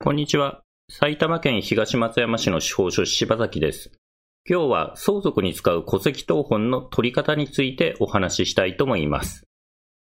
[0.00, 0.62] こんにちは。
[0.88, 3.90] 埼玉県東松山市の司法書士柴崎です。
[4.48, 9.42] 今日は相続に使う戸籍謄本の取り方についてお話ししたいと思います。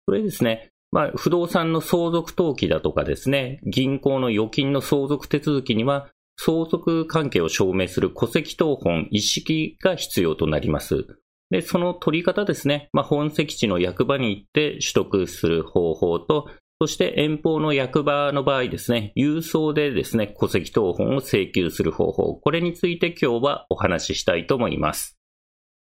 [0.04, 11.06] これですね、まあ、不動産の相続登記だとかですね、銀行の預金の相続手続きには、相続関係を証明する戸籍謄本一式が必要となります。
[11.48, 16.50] で、その取り方ですね、まあ、本籍地の役場に行って取得する方法と、
[16.82, 25.18] そして遠方の役場の場合ですね、郵送でですね、戸籍謄本を請求する方法、これについて今日はお話ししたいと思います。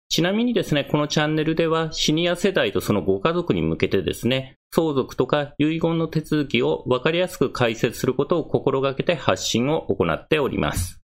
[0.08, 11.02] ちなみにですね、このチャンネルではシニア世代とそのご家族に向けてですね、相続とか遺言の手続きを分かりやすく解説することを心がけて発信を行っております。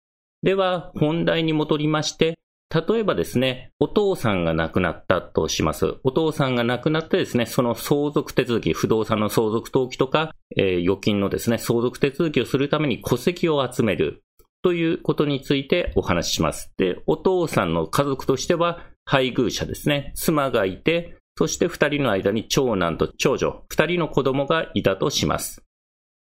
[0.42, 2.36] では、本題に戻りまして、
[2.70, 5.96] 例えばですね、お父さんが亡くなったとします。
[6.04, 14.22] お父さんが亡くなってですね、その相続手続き、不動産の相続登記とか、えー、預金のですね、相続手続きをするために戸籍を集める
[14.62, 16.70] ということについてお話しします。
[16.76, 25.62] で、お父さんの家族としては、配偶者ですね、妻がいて、そして二人の間に長男と長女、二人の子供がいたとします。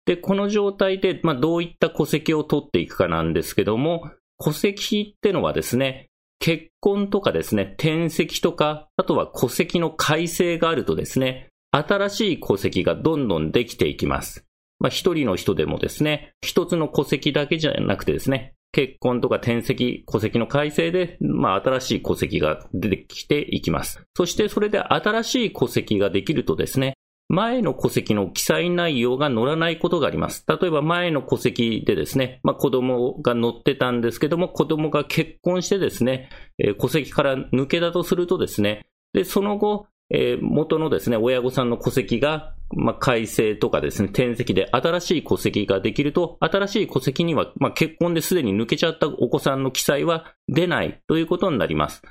[0.06, 4.10] で、この状態で、まあ、どういった戸籍を取っていくかなんですけども、
[4.44, 6.08] 戸籍ってのはですね、
[6.42, 14.44] 結婚とかですね、転籍とか、あとは戸籍の改正があるとですね、新しい戸籍がどんどんできていきます。
[14.80, 24.02] まあ、一人の人でもですね、一つの戸籍だけじゃなくてですね、結婚とか転籍、戸籍の改正で、まあ、新しい戸籍が出てきていきます。
[24.16, 26.94] そしてそれで新しい戸籍ができるとですね、
[27.28, 30.44] 前の戸籍の記載内容が載らないことがあります。
[30.46, 52.02] 例えば前の戸籍でですね、まあ、子供が載ってたんですけども、子供が結婚してですね、え、戸籍から抜けたとするとですね、で、その後、えー、元のですね、親御さんの戸籍が、まあ、改正とかですね、転籍で新しい戸籍ができると、新しい戸籍には、まあ、結婚ですでに抜けちゃったお子さんの記載は出ないということになります。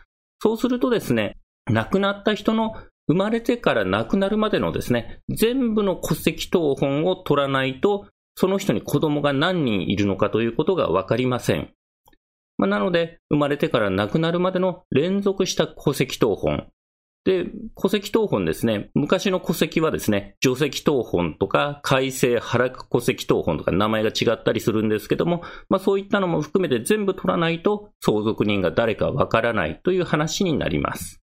[0.42, 1.38] そうするとですね、
[1.72, 2.74] 亡くなった人の
[3.08, 11.72] 生まれてから亡くなるまでのですね、全部の戸籍謄本を取らないと、その人に子供が何人いるのかということがわかりません。
[12.58, 16.68] まあ、なので、生まれてから亡くなるまでの連続した戸籍謄本。
[17.24, 17.46] で、
[17.80, 18.90] 戸籍謄本ですね。
[18.96, 31.21] 昔の戸籍はですね、除籍謄本とか、改正腹戸籍謄本とか名前が違ったりするんですけども、まあそういったのも含めて全部取らないと相続人が誰かわからないという話になります。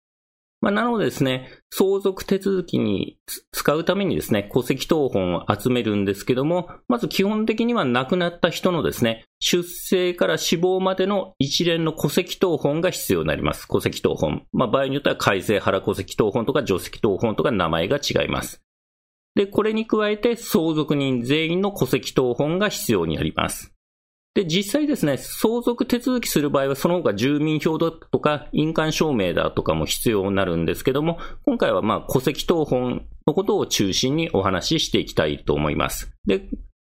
[0.67, 3.21] まあ、なのでですね、相続手続きに
[3.53, 13.69] 使うためにですね、戸籍謄本を集めるんですけども、まず基本的には亡くなった人のですね、出生から死亡までの一連の戸籍謄本が必要になります。
[13.69, 14.43] 戸籍謄本。
[14.53, 18.61] まあ、場合によっては改正原戸籍謄本とか除籍謄本とか名前が違います。
[19.37, 23.76] で、これに加えて相続人全員の戸籍謄本が必要になります。
[24.37, 36.13] で、実際ですね、相続手続きする場合はその他住民票だとか印鑑証明だとかも必要になるんですけども、今回はまあ戸籍謄本のことを中心にお話ししていきたいと思います。
[36.27, 36.51] で、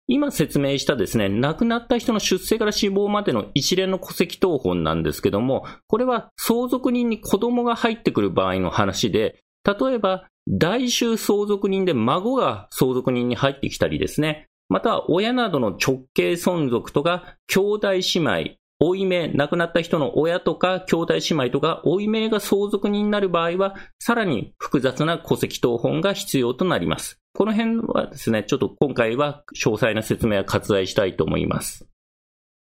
[0.08, 27.19] 今説明したですね、亡くなった人の出生から死亡までの一連の戸籍謄本なんですけども、これは相続人に子供が入ってくる場合の話で、例えば、大衆相続人で孫が相続人に入ってきたりですね、または親などの直系存続とか、兄弟姉妹、老い目、亡くなった人の親とか兄弟姉妹とか、老い目が相続人になる場合は、さらに複雑な戸籍謄本が必要となります。
[27.35, 31.88] この辺はですね、ちょっと今回は詳細な説明は割愛したいと思います。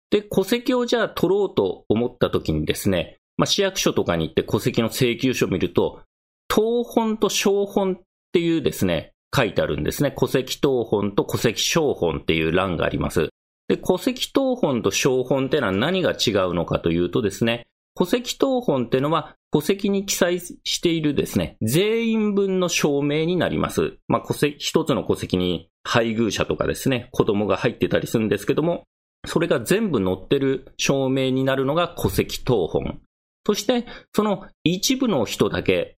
[0.08, 6.00] で、戸籍をじゃあ取ろうと思った時にですね、まあ、市役所とかに行って戸籍の請求書を見ると、
[6.48, 8.00] 当本と小本っ
[8.32, 10.14] ていうですね、書いてあるんですね。
[10.18, 13.28] 戸籍謄本と戸籍小本っていう欄があります。
[13.68, 23.98] で、戸籍謄本と小本ってのは何が違うのかというとですね、戸籍謄本ってのは戸籍に記載しているですね、全員分の証明になります。
[24.08, 28.84] まあ、戸籍、一つの戸籍に配偶者とかですね、子供が入ってたりするんですけども、
[29.26, 33.00] それが全部載ってる証明になるのが戸籍謄本。
[33.46, 33.84] そして、
[34.14, 35.97] その一部の人だけ、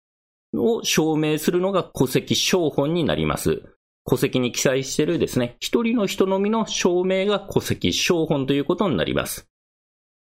[0.54, 3.62] を証明するのが戸籍証本になります。
[4.08, 9.46] 戸籍に記載しているですね、一人の人のみの証明が戸籍証本ということになります。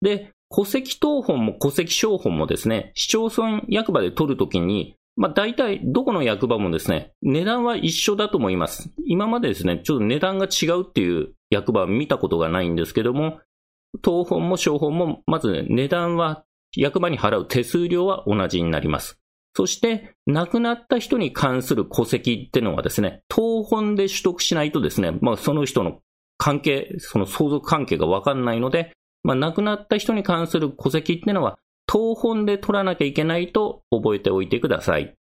[0.01, 8.91] で、戸籍謄本も戸籍証本もですね、市町村役場で取るときに、まあ大体どこの役場もですね、値段は一緒だと思います。
[9.05, 13.39] 今までですね、ちょっと値段が違うっていう役場は見たことがないんですけども、
[14.01, 16.43] 当本も証本も、まず値段は
[16.75, 19.19] 役場に払う手数料は同じになります。
[19.57, 25.97] そして、亡くなった人に関する戸籍ってのはですね、当本で取得しないとですね、まあその人の
[26.37, 28.91] 関係、その相続関係がわかんないので、
[29.23, 31.57] まあ、亡くなった人に関する戸籍っていうのは、
[31.87, 35.16] 当本で取らなきゃいけないと覚えておいてください。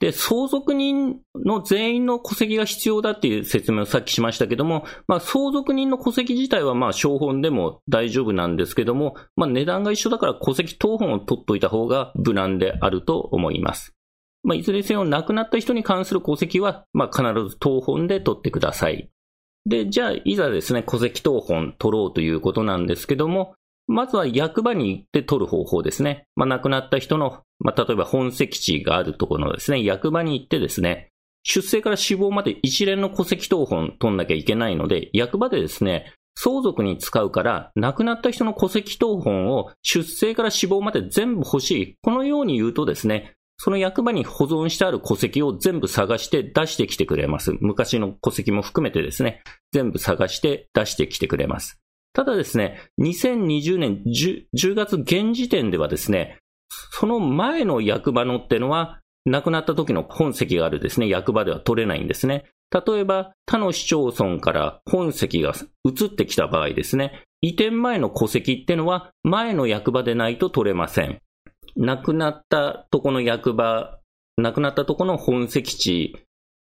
[0.00, 13.94] で、相続人の全員の戸籍が必要だっていう説明をさっきしましたけども、まあ、相続人の戸籍自体はまあ、小本でも大丈夫なんですけども、まあ、値段が一緒だから戸籍当本を取っといた方が無難であると思います。
[14.44, 19.10] まあ、いずれにせよ亡くなった人に関する戸籍は、まあ、必ず当本で取ってください。
[19.66, 23.54] で、じゃあ、いざですね、戸籍謄本取ろうということなんですけども、
[23.88, 26.26] まずは役場に行って取る方法ですね。
[26.36, 31.08] まあ、亡くなった人の、まあ、例えば本籍地があるところのですね、役場に行ってですね、
[31.42, 41.94] 出生から死亡まで一連の戸籍謄本取んなきゃいけないので、役場でですね、相続に使うから、亡くなった人の戸籍謄本を出生から死亡まで全部欲しい。
[42.02, 47.56] このように言うとですね、その役場に保存してある戸籍を全部探して出してきてくれます。
[47.60, 49.42] 昔の戸籍も含めてですね、
[49.72, 51.80] 全部探して出してきてくれます。
[52.12, 56.38] ただですね、2020年 10, 10月現時点ではですね、
[56.90, 62.46] その前の役場のってのは、亡くなった時の本籍があるですね、役場では取れないんですね。
[62.70, 71.20] 例えば、他の市町村から本籍が移ってきた場合ですね、移転前の戸籍ってのは前の役場でないと取れません。
[71.76, 73.98] 亡くなったとこの役場、
[74.36, 76.16] 亡くなったとこの本籍地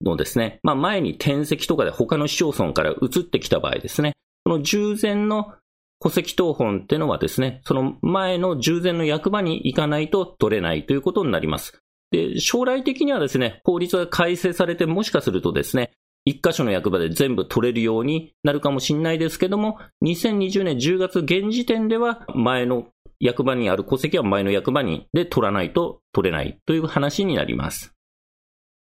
[0.05, 4.13] のですね、まあ前に転籍とかで他の市町村から移ってきた場合ですね、
[4.49, 5.53] この従前の
[6.01, 11.83] 戸籍謄本っていうのはですね、その前の従前の役場に行かないと取れないということになります。
[12.13, 15.91] で、将来的にはですね、法律が改正されてもしかするとですね、
[16.25, 22.87] 一箇所の役場で全部取れるようになるかもしれないですけども、2020年10月現時点では前の
[23.21, 27.98] 役場にある戸籍は前の役場にで取らないと取れないという話になります。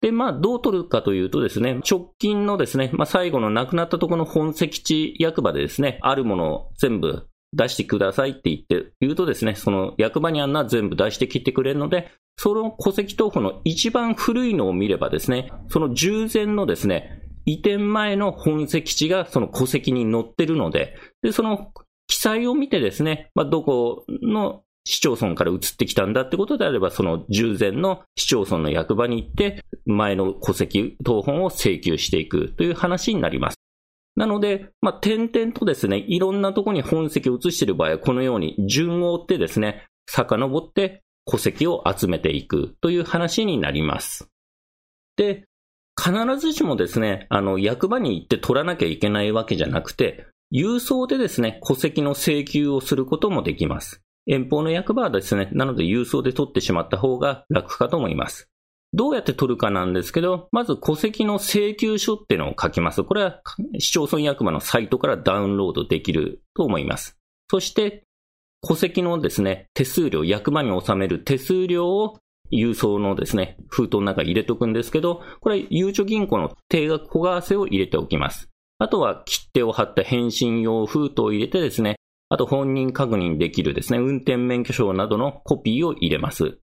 [0.07, 21.73] で、まあ、どう取るかというとですね、直近のですね、まあ、最後の亡くなったところの本籍地役場でですね、あるものを全部出してくださいって言って、言うとですね、その役場にあんな全部出してきてくれるので、その戸籍謄本の一番古いのを見ればですね、その従前のですね、移転前の本籍地がその戸籍に載ってるので、で、その
[22.07, 33.57] 記載を見てですね、まあ、どこの市町村から移ってきたんだってことであれば、その従前の市町村の役場に行って、前の戸籍謄本を請求していくという話になります。
[34.15, 44.29] なので、まあ、点々とですね、いろんなところに本籍を移している場合は、このように順を追ってですね、遡って戸籍を集めていくという話になります。
[45.17, 45.45] で、
[46.01, 54.06] 必ずしもですね、あの、役場に行って取らなきゃいけないわけじゃなくて、郵送でですね、戸籍の請求をすることもできます。
[54.27, 58.49] 遠方の役場はですね、なので郵送で取ってしまった方が楽かと思います。
[58.93, 63.05] どうやって取るかなんですけど、まず戸籍の請求書っていうのを書きます。
[63.05, 63.41] これは
[63.79, 67.17] 市町村役場のサイトからダウンロードできると思います。
[67.51, 68.05] そして、
[68.67, 72.19] 戸籍のですね、手数料、役場に納める手数料を
[72.51, 78.49] 郵送のですね、封筒の中に入れておくんですけど、これ、ゆうちょ銀行の定額小為替を入れておきます。
[78.79, 81.96] あとは切手を貼った返信用封筒を入れてですね、
[82.29, 86.59] あと本人確認できるですね、運転免許証などのコピーを入れます。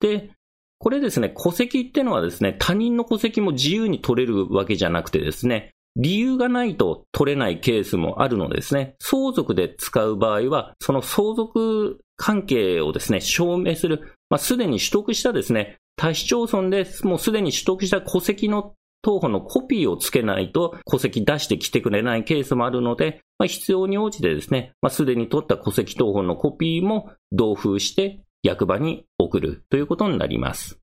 [0.00, 0.30] で、
[0.78, 18.74] これですね、戸籍ってのはですね、他人の戸籍も自由に取れるわけじゃなくてですね、理由がないと取れないケースもあるのですね、相続で使う場合は、その相続関係をですね、証明する、まあ、すでに取得したですね、他市町村でもうすでに取得した戸籍の
[19.04, 30.78] 当方のコピーをつけないと戸籍出してきてくれないケースもあるので、まあ、必要に応じてですね、まあ、すでに取った戸籍謄本のコピーも同封して役場に送るということになります。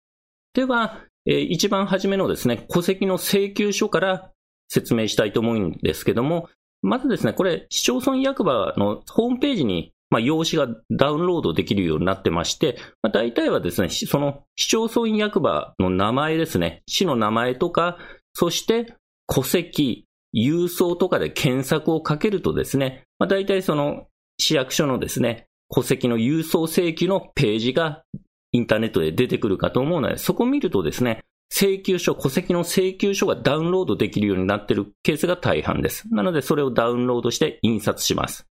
[0.54, 4.32] では、えー、一番初めのですね、戸籍の請求書から
[4.70, 6.48] 説明したいと思うんですけども、
[6.84, 17.98] まずですね、これ、市町村役場のホームページにまあ、用紙がダウンロードできるようになってまして、まあ、大体はですね、その市町村役場の名前ですね、市の名前とか、
[18.34, 18.94] そして
[19.34, 28.04] 戸籍、郵送とかで検索をかけるとですね、まあ、大体その市役所のですね、戸籍の郵送請求のページが
[28.52, 36.08] インターネットで出てくるかと思うので、そこを見るとですね、請求書、戸籍の請求書がダウンロードできるようになっているケースが大半です。
[36.12, 38.48] なので、それをダウンロードして印刷します。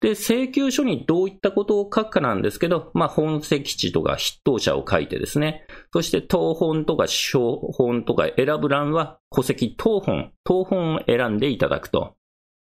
[0.00, 12.14] で、請求書にどういったことを書くかなんですけど、まあ、本籍地とか筆頭者を書いてですね、そして当本とか小本とか選ぶ欄は戸籍当本、当本を選んでいただくと。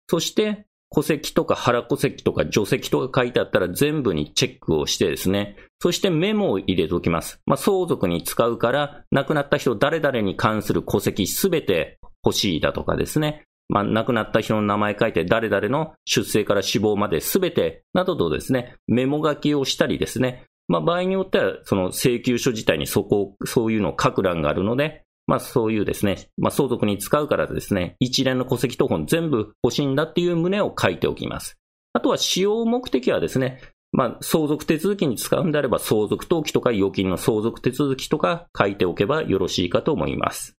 [0.09, 7.39] そして、戸籍とか腹戸籍とか除籍とか書いてあったら全部にチェックをしてですね、そしてメモを入れておきます。
[7.45, 31.57] まあ、相続に使うから、亡くなった人誰々に関する戸籍すべて欲しいだとかですね、まあ、亡くなった人の名前書いて、誰々の出生から死亡まで全てなどとですね、メモ書きをしたりですね、まあ、場合によっては、その請求書自体にそこ、そういうのを書く欄があるので、まあ、そういうですね、まあ、相続に使うからですね、一連の戸籍謄本全部欲しいんだっていう旨を書いておきます。
[31.93, 33.61] あとは使用目的はですね、
[33.93, 40.57] まあ、相続手続きに使うんであれば、相続登記とか預金の相続手続きとか書いておけばよろしいかと思います。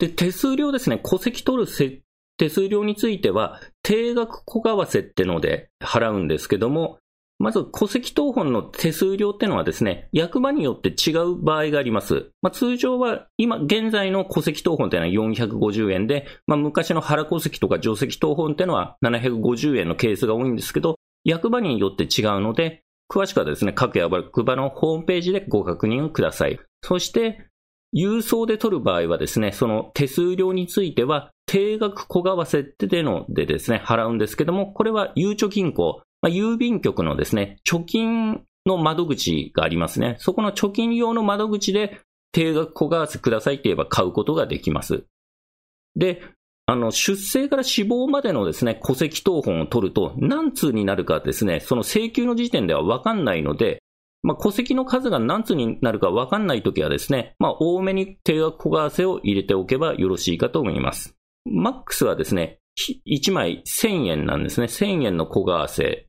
[0.00, 2.00] で、手数料ですね、戸籍取る設
[2.42, 6.98] 手数料については、定額小為替ってので払うんですけども、
[7.38, 12.30] まず戸籍謄本の手数料ってのはですね、役場によって違う場合があります。
[12.42, 26.58] まあ、通常は今現在の戸籍謄本っていうのは450円で、まあ、昔の原戸籍とか定石謄本ってのは750円のケースが多いんですけど、役場によって違うので、詳しくはですね、各役場のホームページでご確認ください。
[26.82, 27.46] そして、
[27.94, 40.16] 郵送で取る場合はですね、その手数料については、定額小為替ってでのでですね、払うんですけども、これはゆうちょ銀行、まあ、郵便局のですね、貯金の窓口がありますね。
[40.18, 42.00] そこの貯金用の窓口で
[42.32, 45.04] 定額小為替くださいって言えば買うことができます。
[45.96, 46.22] で、
[46.66, 53.82] あの、出生から死亡までのですね、戸籍謄本を取ると、何通になるかですね、その請求の時点ではわかんないので、
[54.22, 61.16] まあ、戸籍の数が何通になるかわかんないときはですね、まあ、多めに定額小為替を入れておけばよろしいかと思います。
[61.44, 62.58] マックスはですね、
[63.06, 64.66] 1枚1000円なんですね。
[64.66, 66.04] 1000円の小為替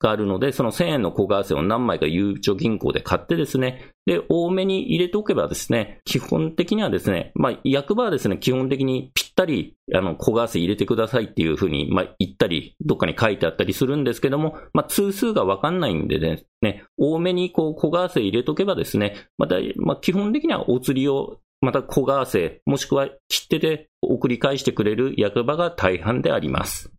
[0.00, 16.18] があるので、その1000円の小為替を何枚かゆうちょ銀行で買ってですね、で、多めに入れておけばですね、基本的にはですね、まあ、役場はですね、基本的にぴったり、あの、小為替入れてくださいっていうふうに、まあ、言ったり、どっかに書いてあったりするんですけども、まあ、通数がわかんないんで
[16.62, 26.90] ね、多めにこう、小為替入れとけばですね、また、まあ、基本的にはお釣りをまた小為替、もしくは切手で送り返してくれる役場が大半であります。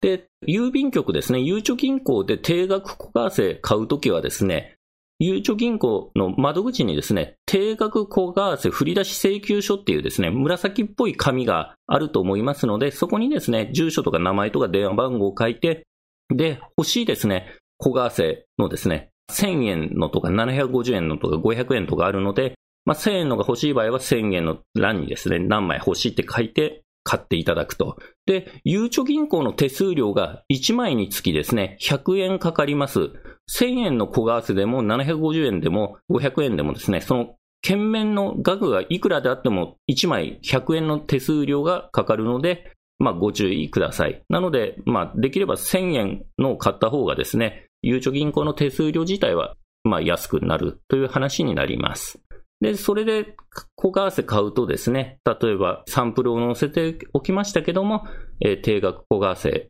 [0.00, 4.76] で、郵便局ですね、ゆうちょ銀行で定額小為替買うときはですね、
[5.18, 15.86] ゆうちょ銀行の窓口にですね、定額小為替振り出し請求書っていうですね、紫っぽい紙があると思いますので、そこにですね、住所とか名前とか電話番号を書いて、
[16.34, 27.96] で、欲しいですね、小為替のですね、1000円のとか750円のとか500円とかあるので、まあ、1000円のが欲しい場合は1000円の欄にですね、何枚欲しいって書いて、買っていただくと。
[28.26, 33.10] で、ゆうちょ銀行の手数料が1枚につきですね、100円かかります。
[33.50, 44.22] 1000円の小為替でも750円でも500円でもですね、その券面の額がいくらであっても1枚100円の手数料がかかるので、まあご注意ください。
[44.28, 52.20] なので、まあできれば1000円の買った方がですね、ゆうちょ銀行の手数料自体はまあ安くなるという話になります。
[52.60, 53.36] で、それで
[53.74, 58.04] 小為替買うとですね、例えばサンプルを載せておきましたけども、
[58.40, 59.68] えー、定額小為替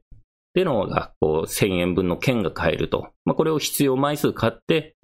[0.55, 3.11] でのがこう1000円分の券が買えると。
[3.25, 4.97] まあ、これを必要枚数買って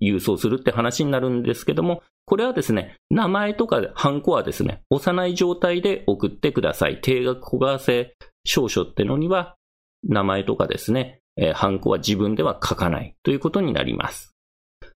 [0.00, 7.00] 郵送するって話になるんですけども、これはですね、名前とかハンコはですね、幼い状態で送ってください。
[7.00, 8.10] 定額小為替
[8.44, 9.56] 証書ってのには、
[10.04, 11.20] 名前とかですね、
[11.54, 14.35] ハンコは自分では書かないということになります。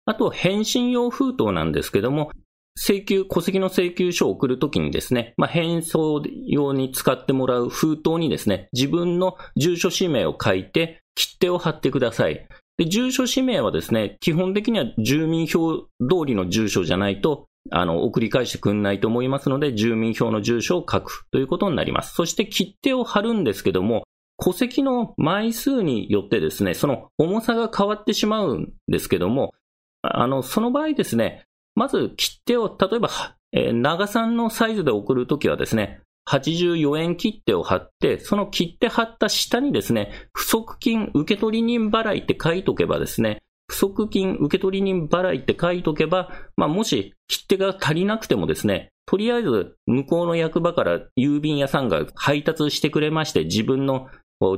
[0.07, 2.31] あと、返信用封筒なんですけども、
[2.77, 12.47] 請求、戸籍の請求書を送るときにですね、まあ、返送用に使ってもらう封筒にですね、自分の住所氏名を書いて、切手を貼ってください。
[12.77, 15.87] で、住所氏名はですね、基本的には住民票通
[16.25, 22.13] りの住所じゃないと、あの、送り返してくんないと思いますので、住民票の住所を書くということになります。
[22.13, 24.03] そして切手を貼るんですけども、
[24.41, 29.53] 戸籍の枚数によってですね、その重さが変わってしまうんですけども、
[30.01, 31.43] あの、その場合ですね、
[31.75, 33.09] まず切手を、例えば、
[33.51, 54.09] えー、長さんのサイズで送るときはですね、84円切手を貼って、その切手貼った下にですね、不足金受取人払いって書いとけばですね、不足金受取人払いって書いとけば、まあ、もし切手が足りなくてもですね、とりあえず向こうの役場から郵便屋さんが配達してくれまして、自分の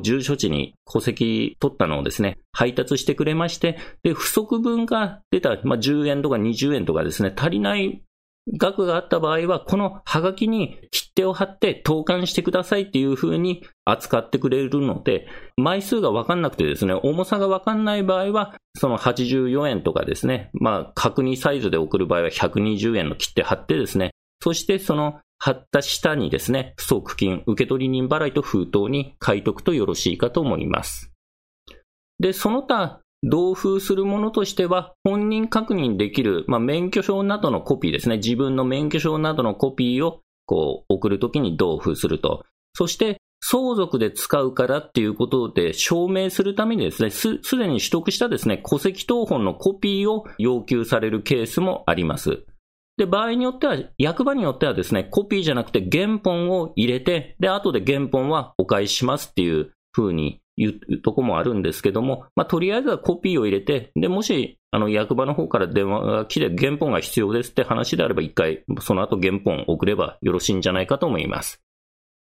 [0.02, 8.04] 住所地に戸籍取ったのをですね、配達してくれまして、で、不足分が出た、まあ、10円とか20円とかですね、足りない
[8.58, 31.12] 額があった場合は、このハガキに切手を貼って投函してくださいっていう風に扱ってくれるので、枚数がわかんなくてですね、重さがわかんない場合は、その84円とかですね、まあ、角煮サイズで送る場合は120円の切手貼ってですね、そしてその貼った下にですね、不足金、受取人払いと封筒に書いとくとよろしいかと思います。
[32.20, 38.18] で、その他、同封するものとしては、本人確認できる、まあ、免許証などのコピーですね。
[38.18, 42.46] 自分の免許証などのコピーをこう送るときに同封すると。
[42.74, 52.44] そして相続で使うからっていうことで証明するためにですね、す、すでに取得したですね、戸籍謄本のコピーを要求されるケースもあります。
[53.00, 71.62] で、場合によっては、役場によってはですね、コピーじゃなくて原本を入れて、で、後で原本はお返ししますっていう風に言うとこもあるんですけども、まあ、とりあえずはコピーを入れて、で、もし、あの、役場の方から電話が来て原本が必要ですって話であれば、一回、その後原本送ればよろしいんじゃないかと思います。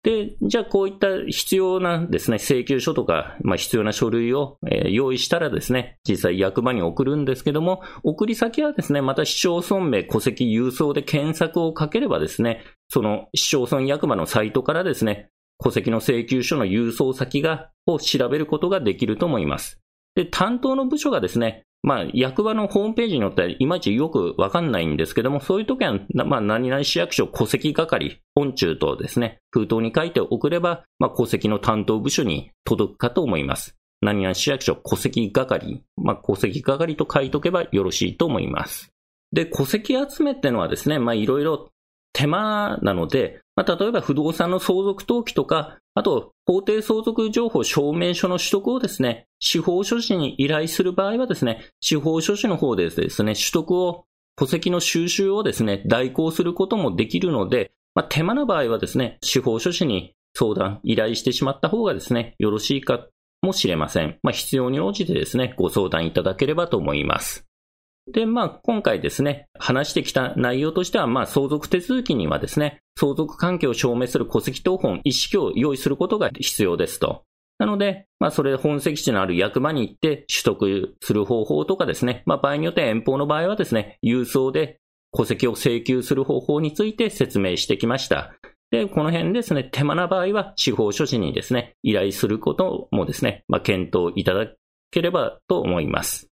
[0.02, 15.28] で、じゃあこういった必要なですね、請求書とか、まあ、必要な書類を、え、用意したらですね、実際役場に送るんですけども、送り先はですね、また市町村名戸籍郵送で検索をかければですね、その市町村役場のサイトからですね、
[15.62, 19.80] 戸籍の請求書の郵送先が、を調べることができると思います。
[20.14, 33.74] で、担当の部署がですね、まあ、役場のホームページによってはいまいちよくわかんないんですけども、そういう時は、まあ、何々市役所戸籍係、本中とですね、封筒に書いて送れば、まあ、戸籍の担当部署に届くかと思います。
[34.00, 38.90] 何々市役所戸籍係、まあ、戸籍係と書いとけばよろしいと思います。
[39.32, 41.71] で、戸籍集めってのはですね、まあ、いろいろ
[42.12, 54.04] 手間なので、まあ、例えば不動産の相続登記とか、あと、法定相続情報証明書の取得をですね、司法書士に依頼する場合はですね、司法書士の方でですね、取得を、
[54.36, 63.06] 戸籍の収集をですね、代行することもできるので、まあ、手間な場合はですね、司法書士に相談、依頼してしまった方がですね、よろしいか
[63.42, 64.18] もしれません。
[64.22, 67.46] まあ、必要に応じてですね、ご相談いただければと思います。
[68.10, 77.22] で、まあ、今回ですね、話してきた内容としては、まあ、相続手続きにはですね、相続関係を証明する戸籍謄本一式を用意することが必要ですと。
[77.58, 84.80] なので、まあ、それ本籍地のある役場に行って取得する方法とかですね、まあ、場合によって遠方の場合はですね、郵送で
[85.16, 88.34] 戸籍を請求する方法について説明してきました。
[88.72, 94.48] で、この辺ですね、手間な場合は司法書士にですね、依頼することもですね、まあ、検討いただ
[94.90, 96.31] ければと思います。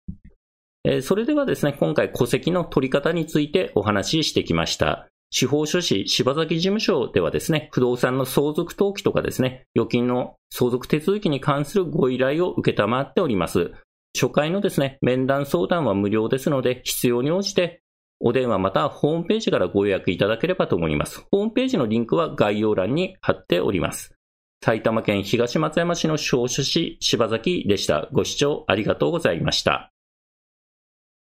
[0.88, 5.08] えそれではですね、今回戸籍の取り方についてお話ししてきました。
[5.30, 13.72] 司法書士柴崎事務所ではですね、不動産の相続登記とかですね、預金の相続手続きに関するご依頼を受けたまっております。
[14.18, 17.82] 初回のですね、面談相談は無料ですので、必要に応じて
[18.20, 21.26] お電話またはホームページからご予約いただければと思います。
[21.32, 24.14] ホームページのリンクは概要欄に貼っております。
[24.64, 28.08] 埼玉県東松山市の司法書士柴崎でした。
[28.12, 29.90] ご視聴ありがとうございました。